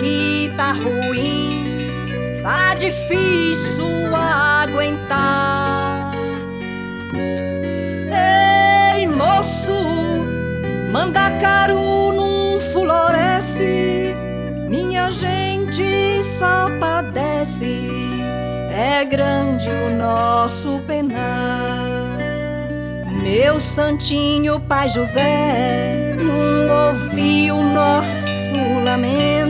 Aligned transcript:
Aqui 0.00 0.50
tá 0.56 0.72
ruim, 0.72 1.90
tá 2.42 2.72
difícil 2.72 3.84
aguentar. 4.16 6.12
Ei, 8.96 9.06
moço, 9.06 10.24
manda 10.90 11.30
caro 11.42 12.14
não 12.14 12.58
floresce, 12.72 14.16
minha 14.70 15.10
gente 15.10 16.22
só 16.22 16.66
padece. 16.80 17.90
É 18.74 19.04
grande 19.04 19.68
o 19.68 19.90
nosso 19.98 20.80
penar. 20.86 22.16
Meu 23.22 23.60
santinho 23.60 24.58
Pai 24.60 24.88
José, 24.88 26.16
não 26.18 26.88
ouviu 26.88 27.62
nosso 27.62 28.30
lamento 28.82 29.49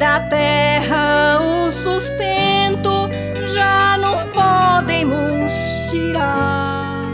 da 0.00 0.18
terra 0.18 1.38
o 1.42 1.70
sustento 1.70 3.06
já 3.52 3.98
não 3.98 4.26
podemos 4.30 5.52
tirar. 5.90 7.04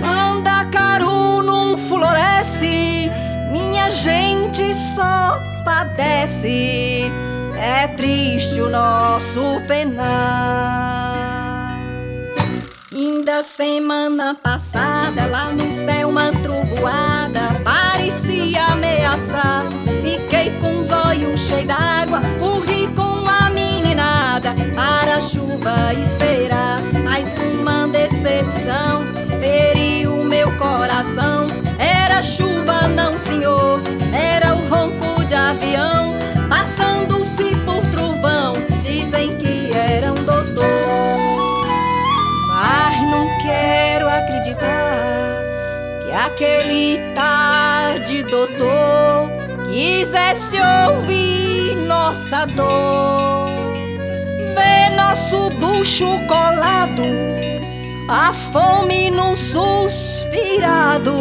Manda 0.00 0.64
caro 0.66 1.42
não 1.42 1.76
floresce, 1.76 3.10
minha 3.50 3.90
gente 3.90 4.72
só 4.94 5.42
padece. 5.64 7.10
É 7.58 7.88
triste 7.96 8.60
o 8.60 8.70
nosso 8.70 9.60
penar. 9.66 11.16
Ainda 12.94 13.42
semana 13.42 14.36
passada, 14.36 15.26
lá 15.26 15.50
no 15.50 15.84
céu, 15.84 16.10
uma 16.10 16.30
trovoada 16.30 17.46
aquele 46.16 46.98
tarde 47.14 48.22
doutor 48.22 49.28
quisesse 49.68 50.56
ouvir 50.88 51.76
nossa 51.76 52.46
dor, 52.46 53.50
ver 54.54 54.96
nosso 54.96 55.50
bucho 55.50 56.06
colado, 56.26 57.02
a 58.08 58.32
fome 58.32 59.10
num 59.10 59.36
suspirado, 59.36 61.12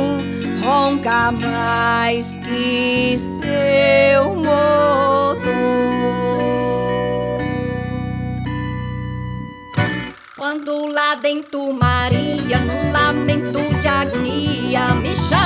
ronca 0.64 1.32
mais 1.32 2.38
que 2.38 3.18
seu 3.18 4.36
motor. 4.36 4.56
Quando 10.38 10.88
lá 10.88 11.16
dentro 11.16 11.74
Maria, 11.74 12.60
num 12.60 12.92
lamento 12.92 13.65
Jack, 13.86 14.16
me, 14.16 14.76
Michelle. 15.04 15.45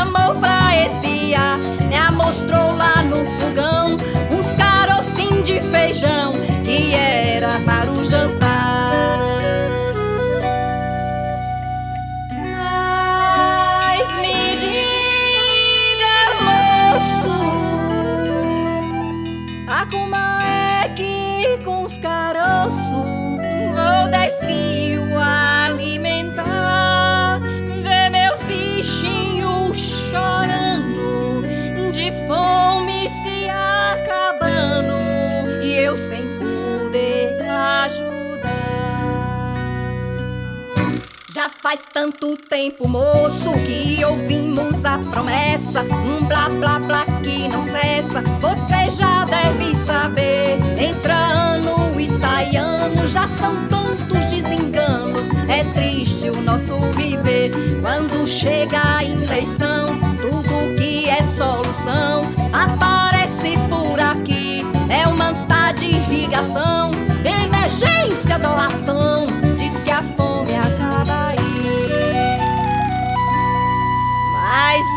Já 41.39 41.47
faz 41.47 41.79
tanto 41.94 42.35
tempo, 42.35 42.85
moço, 42.85 43.53
que 43.66 44.03
ouvimos 44.03 44.83
a 44.83 44.97
promessa. 44.97 45.83
Um 45.83 46.25
blá 46.25 46.50
blá 46.50 46.79
blá 46.79 47.05
que 47.23 47.47
não 47.47 47.63
cessa. 47.63 48.22
Você 48.41 48.91
já 48.91 49.23
deve 49.23 49.73
saber. 49.85 50.57
Entra 50.77 51.16
ano 51.16 51.97
e 51.97 52.09
sai 52.19 52.57
ano, 52.57 53.07
já 53.07 53.25
são 53.38 53.55
tantos 53.69 54.25
desenganos. 54.25 55.29
É 55.47 55.63
triste 55.73 56.29
o 56.29 56.41
nosso 56.41 56.77
viver. 56.97 57.51
Quando 57.81 58.27
chega 58.27 58.97
a 58.97 59.06
eleição, 59.06 59.69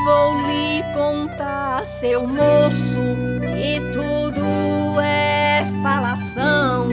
vou 0.04 0.40
lhe 0.42 0.82
contar, 0.94 1.84
seu 2.00 2.26
moço, 2.26 3.16
que 3.40 3.80
tudo 3.92 5.00
é 5.00 5.64
falação. 5.82 6.88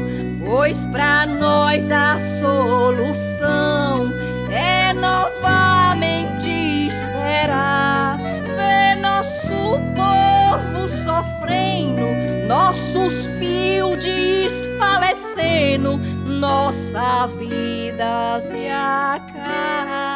Pois 0.46 0.78
pra 0.88 1.26
nós 1.26 1.90
a 1.92 2.18
solução 2.40 4.12
é 4.52 4.94
novamente 4.94 6.50
esperar. 6.88 8.18
Ver 8.18 8.96
nosso 9.02 9.80
povo 9.96 10.88
sofrendo, 11.04 12.06
nossos 12.48 13.28
fios 13.38 14.04
desfalecendo, 14.04 15.98
nossa 16.28 17.28
vida 17.28 18.42
se 18.50 18.68
acabar. 18.68 20.09